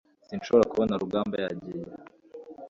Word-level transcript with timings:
sinshobora 0.27 0.69
kubona 0.71 0.93
rugamba. 1.01 1.35
yagiye 1.43 1.83